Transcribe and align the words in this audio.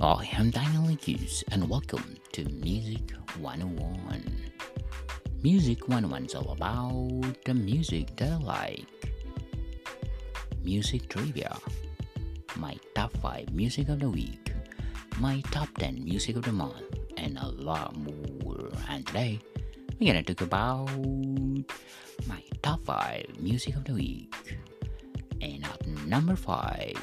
I 0.00 0.28
am 0.38 0.50
Daniel 0.50 0.86
Hughes 0.94 1.42
and 1.50 1.68
welcome 1.68 2.16
to 2.30 2.44
Music 2.44 3.10
101. 3.40 4.22
Music 5.42 5.88
101 5.88 6.24
is 6.26 6.34
all 6.36 6.52
about 6.52 7.34
the 7.44 7.54
music 7.54 8.14
that 8.14 8.30
I 8.30 8.36
like. 8.36 9.12
Music 10.62 11.08
trivia, 11.08 11.58
my 12.54 12.76
top 12.94 13.10
5 13.16 13.52
music 13.52 13.88
of 13.88 13.98
the 13.98 14.08
week, 14.08 14.52
my 15.18 15.42
top 15.50 15.66
10 15.78 16.04
music 16.04 16.36
of 16.36 16.44
the 16.44 16.52
month, 16.52 16.94
and 17.16 17.36
a 17.36 17.48
lot 17.48 17.96
more. 17.96 18.70
And 18.88 19.04
today, 19.04 19.40
we're 19.98 20.12
gonna 20.12 20.22
talk 20.22 20.42
about 20.42 20.86
my 22.28 22.40
top 22.62 22.84
5 22.84 23.40
music 23.40 23.74
of 23.74 23.82
the 23.82 23.94
week. 23.94 24.32
And 25.42 25.64
at 25.64 25.84
number 26.06 26.36
5 26.36 26.94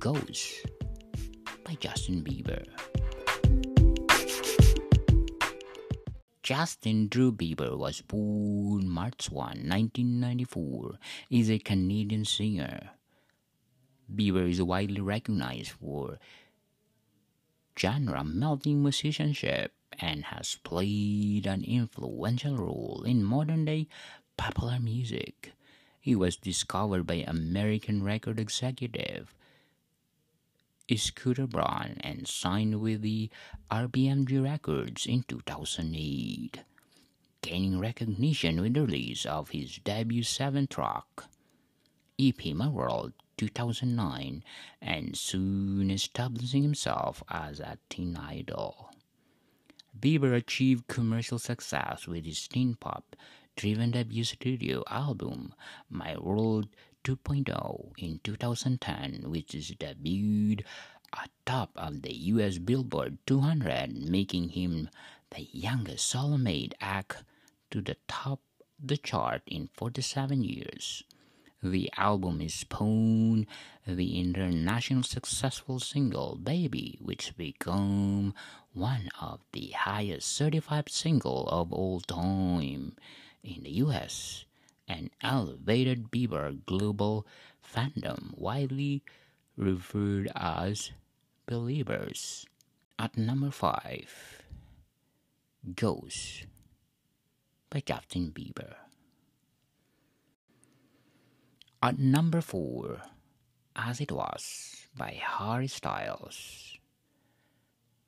goes 0.00 0.66
by 1.66 1.74
Justin 1.74 2.22
Bieber. 2.22 2.64
Justin 6.44 7.08
Drew 7.08 7.32
Bieber 7.32 7.76
was 7.76 8.02
born 8.02 8.88
March 8.88 9.30
1, 9.32 9.66
1994, 9.66 10.98
is 11.28 11.50
a 11.50 11.58
Canadian 11.58 12.24
singer. 12.24 12.90
Bieber 14.14 14.48
is 14.48 14.62
widely 14.62 15.00
recognized 15.00 15.72
for 15.72 16.20
genre 17.76 18.22
melting 18.22 18.80
musicianship 18.80 19.72
and 20.00 20.26
has 20.26 20.58
played 20.62 21.46
an 21.46 21.64
influential 21.64 22.56
role 22.56 23.02
in 23.04 23.24
modern 23.24 23.64
day 23.64 23.88
popular 24.36 24.78
music. 24.78 25.52
He 26.00 26.14
was 26.14 26.36
discovered 26.36 27.08
by 27.08 27.24
American 27.26 28.04
record 28.04 28.38
executive 28.38 29.34
Scooter 30.94 31.48
Braun 31.48 31.96
and 32.00 32.28
signed 32.28 32.80
with 32.80 33.02
the 33.02 33.28
RBMG 33.72 34.42
Records 34.42 35.04
in 35.04 35.24
2008, 35.24 36.60
gaining 37.42 37.80
recognition 37.80 38.60
with 38.60 38.74
the 38.74 38.82
release 38.82 39.26
of 39.26 39.50
his 39.50 39.78
debut 39.78 40.22
seven 40.22 40.68
track 40.68 41.04
EP 42.20 42.54
My 42.54 42.68
World 42.68 43.14
2009 43.36 44.44
and 44.80 45.16
soon 45.16 45.90
establishing 45.90 46.62
himself 46.62 47.22
as 47.28 47.58
a 47.58 47.78
teen 47.90 48.16
idol. 48.16 48.90
Bieber 49.98 50.34
achieved 50.36 50.86
commercial 50.86 51.38
success 51.38 52.06
with 52.06 52.24
his 52.24 52.46
teen 52.46 52.76
pop 52.76 53.16
driven 53.56 53.90
debut 53.90 54.22
studio 54.22 54.84
album 54.88 55.52
My 55.90 56.16
World 56.16 56.68
2.0 57.06 57.92
in 57.98 58.18
2010, 58.24 59.30
which 59.30 59.54
is 59.54 59.70
debuted 59.78 60.64
atop 61.12 61.70
of 61.76 62.02
the 62.02 62.12
US 62.34 62.58
Billboard 62.58 63.18
200, 63.28 64.10
making 64.10 64.48
him 64.48 64.90
the 65.30 65.48
youngest 65.52 66.04
solo 66.04 66.36
made 66.36 66.74
act 66.80 67.22
to 67.70 67.80
the 67.80 67.96
top 68.08 68.40
the 68.82 68.96
chart 68.96 69.42
in 69.46 69.68
47 69.74 70.42
years. 70.42 71.04
The 71.62 71.92
album 71.96 72.40
is 72.40 72.54
spawned 72.54 73.46
the 73.86 74.18
international 74.18 75.04
successful 75.04 75.78
single 75.78 76.34
Baby, 76.34 76.98
which 77.00 77.36
became 77.36 78.34
one 78.72 79.10
of 79.20 79.38
the 79.52 79.68
highest 79.68 80.26
certified 80.26 80.88
single 80.88 81.46
of 81.50 81.72
all 81.72 82.00
time 82.00 82.96
in 83.44 83.62
the 83.62 83.70
US 83.86 84.44
and 84.88 85.10
elevated 85.20 86.10
Bieber 86.10 86.64
global 86.66 87.26
fandom, 87.62 88.36
widely 88.36 89.02
referred 89.56 90.30
as 90.34 90.92
believers. 91.46 92.46
At 92.98 93.18
number 93.18 93.50
5 93.50 94.42
Ghost 95.74 96.46
by 97.68 97.80
Justin 97.80 98.30
Bieber. 98.30 98.74
At 101.82 101.98
number 101.98 102.40
4 102.40 103.02
As 103.74 104.00
It 104.00 104.10
Was 104.12 104.86
by 104.96 105.20
Harry 105.22 105.66
Styles. 105.68 106.78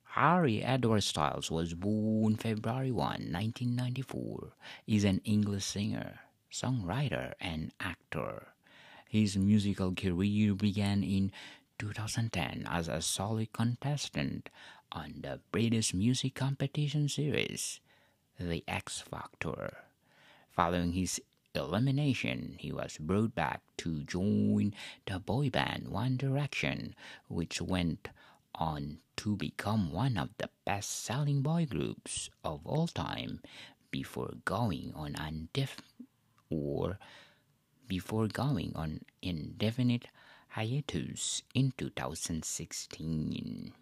Harry 0.05 0.63
Edward 0.63 1.03
Styles 1.03 1.51
was 1.51 1.75
born 1.75 2.37
February 2.37 2.91
1, 2.91 2.97
1994, 2.97 4.53
is 4.87 5.05
an 5.05 5.21
English 5.25 5.65
singer 5.65 6.19
songwriter, 6.53 7.35
and 7.41 7.73
actor. 7.81 8.49
His 9.09 9.37
musical 9.37 9.95
career 9.95 10.55
began 10.55 11.03
in 11.03 11.33
2010 11.79 12.67
as 12.69 12.89
a 12.89 13.01
solo 13.01 13.47
contestant 13.53 14.51
on 14.93 15.21
the 15.23 15.41
British 15.53 15.95
music 15.95 16.35
competition 16.35 17.09
series, 17.09 17.81
The 18.39 18.65
X 18.67 19.01
Factor. 19.01 19.79
Following 20.51 20.93
his 20.93 21.21
elimination, 21.55 22.57
he 22.59 22.73
was 22.73 22.99
brought 22.99 23.35
back 23.35 23.63
to 23.79 24.03
join 24.03 24.75
the 25.07 25.19
boy 25.19 25.51
band 25.51 25.89
One 25.89 26.17
Direction, 26.17 26.95
which 27.29 27.61
went 27.61 28.09
on 28.55 28.99
to 29.17 29.37
become 29.37 29.93
one 29.93 30.17
of 30.19 30.31
the 30.39 30.51
best 30.65 31.05
selling 31.05 31.43
boy 31.43 31.67
groups 31.67 32.31
of 32.45 32.67
all 32.67 32.87
time 32.87 33.41
before 33.91 34.35
going 34.45 34.93
on 34.95 35.15
undef- 35.15 35.83
or 36.51 36.99
before 37.87 38.29
going 38.29 38.73
on 38.75 39.01
indefinite 39.23 40.07
hiatus 40.49 41.43
in 41.55 41.73
2016. 41.77 43.73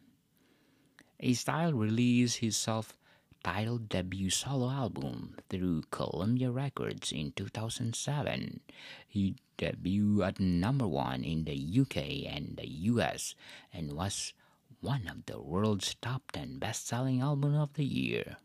A 1.21 1.33
Style 1.33 1.73
released 1.73 2.39
his 2.39 2.57
self 2.57 2.97
titled 3.43 3.89
debut 3.89 4.29
solo 4.29 4.71
album 4.71 5.37
through 5.49 5.83
Columbia 5.91 6.51
Records 6.51 7.13
in 7.13 7.33
2007. 7.33 8.61
He 9.07 9.37
debuted 9.57 10.27
at 10.27 10.41
number 10.41 10.87
one 10.87 11.25
in 11.25 11.45
the 11.45 11.55
UK 11.55 12.27
and 12.27 12.57
the 12.57 12.69
US 12.93 13.35
and 13.73 13.93
was 13.93 14.35
one 14.81 15.09
of 15.09 15.25
the 15.27 15.41
world's 15.41 15.95
top 16.03 16.33
10 16.33 16.59
best 16.59 16.87
selling 16.87 17.21
albums 17.21 17.57
of 17.57 17.73
the 17.75 17.85
year 17.85 18.37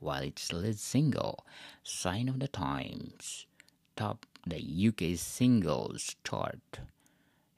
while 0.00 0.22
its 0.22 0.52
lead 0.52 0.78
single, 0.78 1.46
Sign 1.84 2.28
of 2.28 2.40
the 2.40 2.48
Times, 2.48 3.46
topped 3.94 4.26
the 4.46 4.88
UK 4.88 5.16
singles 5.18 6.16
chart. 6.24 6.80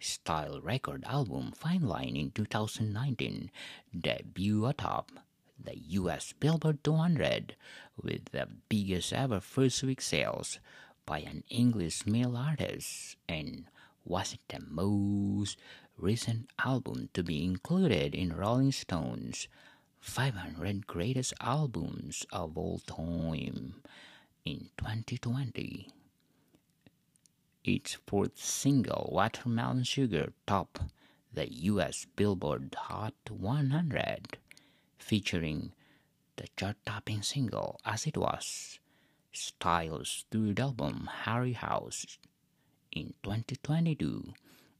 Style 0.01 0.61
record 0.61 1.05
album 1.07 1.53
Fine 1.53 1.83
Line 1.83 2.17
in 2.17 2.33
2019 2.33 3.51
debut 3.99 4.67
atop 4.67 5.13
the 5.65 5.79
US 6.01 6.35
Billboard 6.41 6.83
200 6.83 7.55
with 7.97 8.25
the 8.33 8.49
biggest 8.69 9.13
ever 9.13 9.39
first 9.41 9.85
week 9.85 10.01
sales 10.01 10.59
by 11.07 11.21
an 11.21 11.45
English 11.49 12.05
male 12.05 12.37
artist. 12.37 13.17
And 13.29 13.67
was 14.05 14.33
it 14.33 14.41
the 14.49 14.59
most 14.69 15.57
recent 15.97 16.51
album 16.65 17.11
to 17.15 17.23
be 17.23 17.45
included 17.45 18.15
in 18.15 18.35
Rolling 18.37 18.73
Stone's 18.73 19.47
500 20.03 20.89
Greatest 20.89 21.33
Albums 21.41 22.27
of 22.33 22.59
All 22.59 22.81
Time 22.81 23.83
in 24.45 24.69
2020. 24.77 25.89
Its 27.63 27.97
fourth 28.07 28.37
single, 28.37 29.09
Watermelon 29.13 29.85
Sugar, 29.85 30.33
topped 30.45 30.81
the 31.33 31.51
US 31.71 32.09
Billboard 32.17 32.75
Hot 32.77 33.15
100, 33.31 34.39
featuring 34.99 35.73
the 36.35 36.49
chart 36.57 36.77
topping 36.85 37.23
single 37.23 37.81
As 37.85 38.05
It 38.05 38.17
Was, 38.17 38.81
Styles' 39.33 40.25
third 40.33 40.59
album, 40.59 41.09
Harry 41.23 41.53
House, 41.53 42.19
in 42.91 43.15
2022 43.23 44.35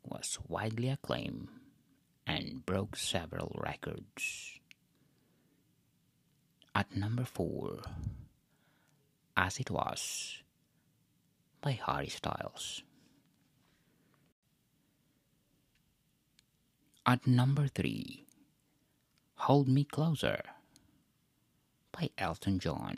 was 0.05 0.39
widely 0.49 0.89
acclaimed 0.89 1.49
and 2.27 2.67
broke 2.67 2.97
several 2.97 3.57
records. 3.65 4.59
At 6.75 6.97
number 6.97 7.25
4, 7.27 7.83
As 9.37 9.59
It 9.59 9.71
Was 9.71 10.39
by 11.61 11.73
Harry 11.73 12.09
Styles. 12.09 12.83
At 17.05 17.27
number 17.27 17.69
3, 17.69 18.25
Hold 19.35 19.69
Me 19.69 19.85
Closer 19.85 20.41
by 21.93 22.09
Elton 22.17 22.59
John. 22.59 22.97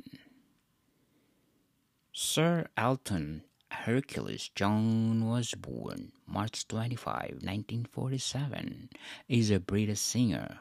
Sir 2.12 2.66
Elton 2.76 3.42
Hercules 3.72 4.50
John 4.54 5.26
was 5.28 5.52
born 5.54 6.12
March 6.28 6.68
25, 6.68 7.42
1947, 7.42 8.90
is 9.28 9.50
a 9.50 9.58
British 9.58 9.98
singer, 9.98 10.60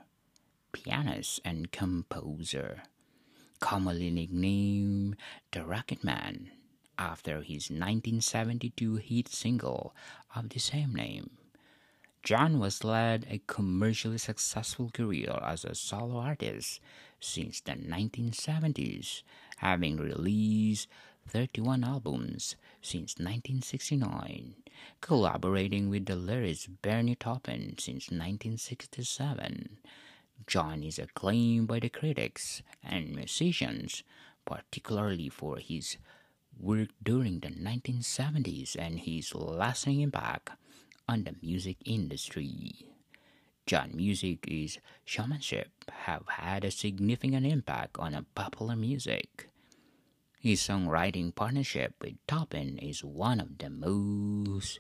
pianist, 0.72 1.40
and 1.46 1.72
composer 1.72 2.82
commonly 3.64 4.12
nicknamed 4.12 5.16
the 5.54 5.64
Rocket 5.64 6.04
Man 6.04 6.52
after 7.00 7.38
his 7.38 7.72
1972 7.72 8.98
hit 8.98 9.30
single 9.30 9.96
of 10.36 10.50
the 10.50 10.60
same 10.60 10.94
name. 10.94 11.30
John 12.24 12.60
was 12.60 12.84
led 12.84 13.26
a 13.30 13.42
commercially 13.48 14.18
successful 14.18 14.92
career 14.94 15.40
as 15.42 15.64
a 15.64 15.76
solo 15.76 16.18
artist 16.18 16.82
since 17.22 17.62
the 17.62 17.72
1970s, 17.72 19.24
having 19.56 19.96
released 19.96 20.90
31 21.30 21.86
albums 21.86 22.58
since 22.82 23.16
1969, 23.16 24.56
collaborating 25.00 25.90
with 25.90 26.06
the 26.08 26.16
lyricist 26.16 26.82
Bernie 26.82 27.16
Taupin 27.16 27.76
since 27.80 28.12
1967. 28.12 29.78
John 30.48 30.84
is 30.84 31.00
acclaimed 31.00 31.68
by 31.68 31.80
the 31.80 31.90
critics 31.90 32.62
and 32.84 33.16
musicians, 33.16 34.04
particularly 34.46 35.30
for 35.30 35.58
his 35.58 35.98
work 36.60 36.90
during 37.02 37.40
the 37.40 37.50
1970s 37.50 38.76
and 38.78 39.00
his 39.00 39.34
lasting 39.34 40.02
impact 40.02 40.52
on 41.08 41.24
the 41.24 41.36
music 41.42 41.78
industry. 41.86 42.88
John 43.66 43.92
music 43.96 44.46
is 44.48 44.80
showmanship 45.06 45.70
have 45.90 46.28
had 46.28 46.66
a 46.66 46.72
significant 46.72 47.46
impact 47.46 47.98
on 47.98 48.26
popular 48.36 48.76
music. 48.76 49.50
His 50.40 50.60
songwriting 50.60 51.34
partnership 51.34 51.96
with 52.02 52.16
Taupin 52.28 52.78
is 52.78 53.04
one 53.04 53.40
of 53.40 53.58
the 53.58 53.70
most 53.70 54.80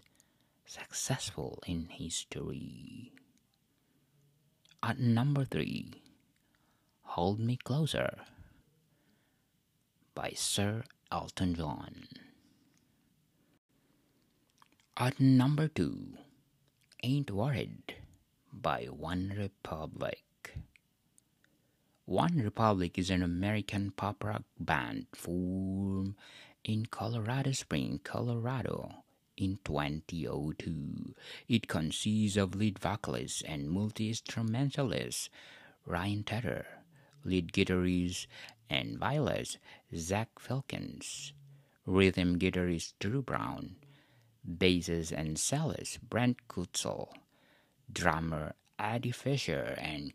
successful 0.65 1.63
in 1.65 1.87
history. 1.87 3.13
At 4.85 4.99
number 4.99 5.45
three, 5.45 5.93
Hold 7.15 7.39
Me 7.39 7.55
Closer 7.55 8.19
by 10.13 10.33
Sir 10.35 10.83
Elton 11.09 11.55
John. 11.55 12.03
At 14.97 15.21
number 15.21 15.69
two, 15.69 16.17
Ain't 17.01 17.31
Worried 17.31 17.95
by 18.51 18.87
One 18.87 19.33
Republic. 19.37 20.57
One 22.03 22.35
Republic 22.43 22.97
is 22.97 23.09
an 23.09 23.23
American 23.23 23.91
pop 23.91 24.21
rock 24.21 24.43
band 24.59 25.07
formed 25.15 26.15
in 26.65 26.87
Colorado 26.87 27.53
Springs, 27.53 28.01
Colorado 28.03 29.02
in 29.37 29.59
2002. 29.63 31.15
It 31.47 31.67
consists 31.67 32.37
of 32.37 32.55
lead 32.55 32.79
vocalist 32.79 33.43
and 33.45 33.69
multi 33.69 34.09
instrumentalist 34.09 35.29
Ryan 35.85 36.23
Tedder, 36.23 36.65
lead 37.23 37.51
guitarist 37.51 38.27
and 38.69 38.97
violinist 38.97 39.57
Zach 39.95 40.29
Filkins, 40.39 41.33
rhythm 41.85 42.39
guitarist 42.39 42.93
Drew 42.99 43.21
Brown, 43.21 43.75
bassist 44.47 45.11
and 45.11 45.37
cellist 45.37 46.01
Brent 46.09 46.47
Kutzle, 46.47 47.09
drummer 47.91 48.53
Eddie 48.79 49.11
Fisher, 49.11 49.75
and 49.77 50.13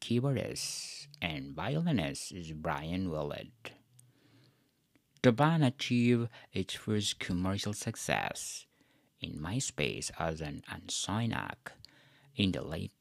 keyboardist 0.00 1.06
and 1.20 1.54
violinist 1.54 2.32
is 2.32 2.52
Brian 2.52 3.10
Willett. 3.10 3.75
The 5.26 5.32
band 5.32 5.64
achieved 5.64 6.28
its 6.52 6.74
first 6.74 7.18
commercial 7.18 7.72
success 7.72 8.64
in 9.20 9.40
MySpace 9.40 10.12
as 10.20 10.40
an 10.40 10.62
unsigned 10.68 11.34
act 11.34 11.72
in 12.36 12.52
the 12.52 12.62
late 12.62 12.92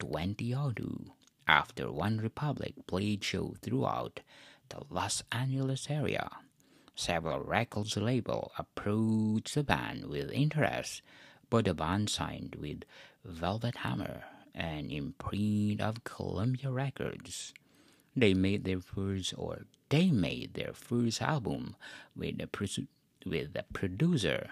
2002 0.00 1.12
after 1.46 1.92
One 1.92 2.18
Republic 2.18 2.74
played 2.88 3.22
shows 3.22 3.58
throughout 3.62 4.18
the 4.68 4.80
Los 4.90 5.22
Angeles 5.30 5.86
area. 5.88 6.28
Several 6.96 7.38
records 7.38 7.96
labels 7.96 8.50
approached 8.58 9.54
the 9.54 9.62
band 9.62 10.06
with 10.06 10.32
interest, 10.32 11.02
but 11.50 11.66
the 11.66 11.74
band 11.74 12.10
signed 12.10 12.56
with 12.56 12.82
Velvet 13.24 13.76
Hammer, 13.76 14.24
an 14.56 14.90
imprint 14.90 15.80
of 15.80 16.02
Columbia 16.02 16.72
Records. 16.72 17.54
They 18.16 18.34
made 18.34 18.64
their 18.64 18.80
first 18.80 19.34
or 19.36 19.66
they 19.88 20.10
made 20.10 20.54
their 20.54 20.72
first 20.72 21.22
album 21.22 21.76
with 22.16 22.38
the, 22.38 22.86
with 23.24 23.54
the 23.54 23.64
producer 23.72 24.50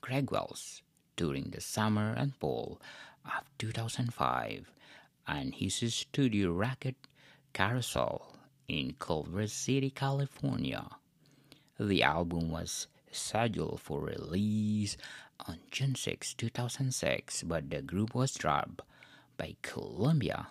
Greg 0.00 0.30
Wells 0.30 0.82
during 1.16 1.50
the 1.50 1.60
summer 1.60 2.12
and 2.12 2.34
fall 2.34 2.80
of 3.24 3.44
2005 3.58 4.70
and 5.26 5.54
his 5.54 5.74
studio 5.94 6.50
Rocket 6.50 6.96
Carousel 7.52 8.36
in 8.68 8.94
Culver 8.98 9.46
City, 9.46 9.90
California. 9.90 10.88
The 11.78 12.02
album 12.02 12.50
was 12.50 12.88
scheduled 13.10 13.80
for 13.80 14.00
release 14.00 14.96
on 15.46 15.58
June 15.70 15.94
6, 15.94 16.34
2006, 16.34 17.42
but 17.42 17.70
the 17.70 17.82
group 17.82 18.14
was 18.14 18.34
dropped 18.34 18.80
by 19.36 19.56
Columbia 19.62 20.48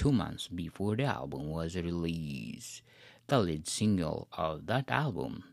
two 0.00 0.10
months 0.10 0.48
before 0.48 0.96
the 0.96 1.04
album 1.04 1.50
was 1.50 1.76
released. 1.76 2.80
The 3.26 3.38
lead 3.38 3.68
single 3.68 4.28
of 4.32 4.64
that 4.64 4.90
album, 4.90 5.44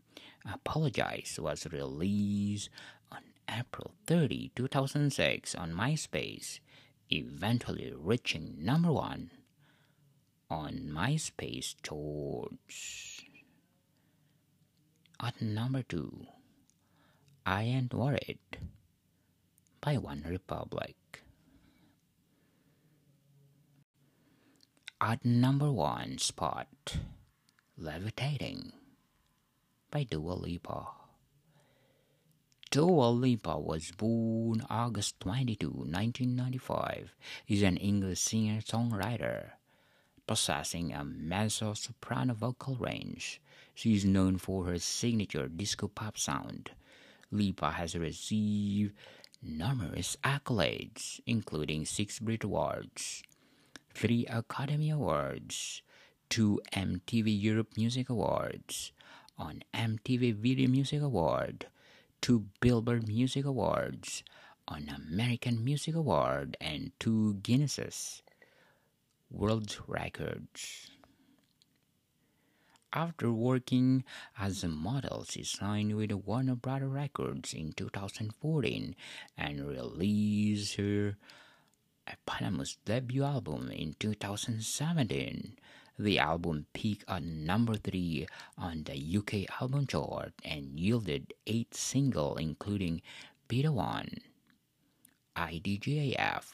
Apologize, 0.50 1.38
was 1.38 1.66
released 1.70 2.70
on 3.12 3.18
April 3.46 3.92
30, 4.06 4.52
2006 4.56 5.54
on 5.54 5.74
MySpace, 5.74 6.60
eventually 7.12 7.92
reaching 7.94 8.54
number 8.58 8.90
one 8.90 9.32
on 10.48 10.92
MySpace 10.96 11.74
charts. 11.82 13.20
At 15.22 15.42
number 15.42 15.82
two, 15.82 16.26
I 17.44 17.64
Ain't 17.64 17.92
Worried 17.92 18.38
by 19.82 19.98
One 19.98 20.24
Republic. 20.26 20.96
At 25.00 25.24
number 25.24 25.70
one 25.70 26.18
spot, 26.18 26.96
Levitating 27.76 28.72
by 29.92 30.02
Dua 30.02 30.32
Lipa. 30.32 30.88
Dua 32.72 33.06
Lipa 33.06 33.60
was 33.60 33.92
born 33.92 34.66
August 34.68 35.20
22, 35.20 35.68
1995, 35.68 37.14
is 37.46 37.62
an 37.62 37.76
English 37.76 38.18
singer-songwriter 38.18 39.50
possessing 40.26 40.92
a 40.92 41.04
mezzo-soprano 41.04 42.34
vocal 42.34 42.74
range. 42.74 43.40
She 43.76 43.94
is 43.94 44.04
known 44.04 44.36
for 44.36 44.64
her 44.64 44.80
signature 44.80 45.46
disco 45.46 45.86
pop 45.86 46.18
sound. 46.18 46.72
Lipa 47.30 47.70
has 47.70 47.94
received 47.94 48.94
numerous 49.40 50.16
accolades, 50.24 51.20
including 51.24 51.84
six 51.84 52.18
Brit 52.18 52.42
Awards, 52.42 53.22
three 53.98 54.24
Academy 54.26 54.90
Awards, 54.90 55.82
two 56.30 56.60
MTV 56.72 57.42
Europe 57.42 57.76
Music 57.76 58.08
Awards, 58.08 58.92
an 59.36 59.64
MTV 59.74 60.36
Video 60.36 60.68
Music 60.68 61.02
Award, 61.02 61.66
two 62.20 62.46
Billboard 62.60 63.08
Music 63.08 63.44
Awards, 63.44 64.22
an 64.68 64.88
American 64.88 65.64
Music 65.64 65.96
Award, 65.96 66.56
and 66.60 66.92
two 67.00 67.38
Guinnesses 67.42 68.22
World 69.32 69.80
Records. 69.88 70.92
After 72.92 73.32
working 73.32 74.04
as 74.38 74.62
a 74.62 74.68
model, 74.68 75.24
she 75.28 75.42
signed 75.42 75.96
with 75.96 76.12
Warner 76.12 76.54
Brother 76.54 76.88
Records 76.88 77.52
in 77.52 77.72
2014 77.72 78.94
and 79.36 79.66
released 79.66 80.76
her 80.76 81.16
eponymous 82.10 82.76
debut 82.84 83.24
album 83.24 83.70
in 83.70 83.94
2017. 83.98 85.56
The 85.98 86.18
album 86.18 86.66
peaked 86.72 87.04
at 87.08 87.24
number 87.24 87.74
3 87.74 88.26
on 88.56 88.84
the 88.84 89.18
UK 89.18 89.60
album 89.60 89.86
chart 89.86 90.32
and 90.44 90.78
yielded 90.78 91.34
8 91.46 91.74
singles 91.74 92.38
including 92.40 93.02
Be 93.48 93.62
the 93.62 93.72
One, 93.72 94.18
IDGAF, 95.36 96.52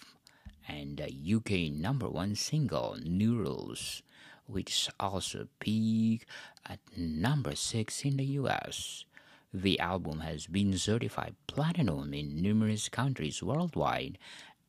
and 0.66 0.96
the 0.96 1.34
UK 1.34 1.70
number 1.72 2.08
1 2.08 2.34
single 2.36 2.96
New 3.02 3.36
Rules, 3.36 4.02
which 4.46 4.88
also 4.98 5.48
peaked 5.60 6.26
at 6.66 6.80
number 6.96 7.54
6 7.54 8.04
in 8.04 8.16
the 8.16 8.24
US. 8.40 9.04
The 9.52 9.78
album 9.78 10.20
has 10.20 10.46
been 10.46 10.76
certified 10.78 11.36
platinum 11.46 12.12
in 12.12 12.42
numerous 12.42 12.88
countries 12.88 13.42
worldwide 13.42 14.18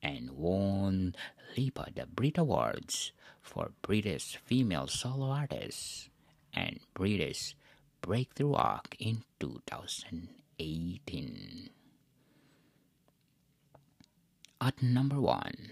and 0.05 0.29
won 0.37 1.17
Lipa 1.57 1.89
the 1.95 2.05
Brit 2.05 2.37
Awards 2.37 3.11
for 3.41 3.71
British 3.81 4.37
Female 4.45 4.85
Solo 4.85 5.31
Artist 5.31 6.09
and 6.53 6.79
British 6.93 7.55
Breakthrough 8.01 8.55
Act 8.55 8.95
in 8.99 9.23
2018. 9.39 11.71
At 14.61 14.83
number 14.83 15.19
one, 15.19 15.71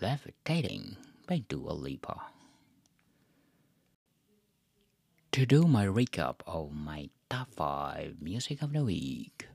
Levitating 0.00 0.96
by 1.26 1.42
Dua 1.48 1.72
Lipa. 1.72 2.30
To 5.32 5.44
do 5.44 5.64
my 5.64 5.84
recap 5.84 6.36
of 6.46 6.72
my 6.72 7.10
top 7.28 7.52
5 7.54 8.22
music 8.22 8.62
of 8.62 8.72
the 8.72 8.84
week, 8.84 9.48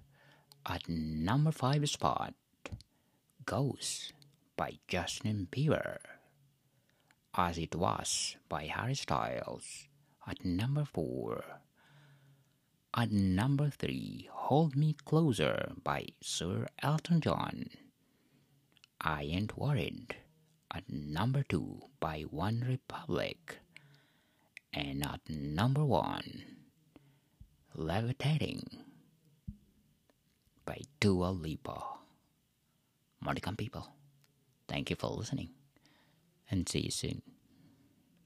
at 0.66 0.90
number 0.90 1.52
5 1.52 1.90
spot, 1.90 2.34
Ghost 3.46 4.14
by 4.58 4.80
Justin 4.88 5.48
Bieber. 5.52 5.98
As 7.36 7.60
It 7.60 7.76
Was 7.76 8.38
by 8.50 8.66
Harry 8.66 8.96
Styles 8.96 9.88
at 10.26 10.44
number 10.44 10.84
4. 10.84 11.44
At 12.96 13.12
number 13.12 13.70
3, 13.70 14.30
Hold 14.32 14.76
Me 14.76 14.96
Closer 15.06 15.74
by 15.84 16.08
Sir 16.22 16.66
Elton 16.82 17.22
John. 17.22 17.66
I 19.00 19.24
Ain't 19.24 19.56
Worried 19.58 20.16
at 20.74 20.90
number 20.90 21.44
2 21.44 21.82
by 22.00 22.22
One 22.22 22.66
Republic. 22.68 23.60
And 24.74 25.06
at 25.06 25.22
number 25.30 25.86
1, 25.86 26.44
Levitating 27.76 28.66
by 30.66 30.82
Dua 31.00 31.30
Lipa. 31.30 32.05
Monicam 33.26 33.58
people, 33.58 33.88
thank 34.68 34.90
you 34.90 34.96
for 34.96 35.08
listening 35.10 35.50
and 36.52 36.70
see 36.70 36.80
you 36.82 36.92
soon. 36.92 37.22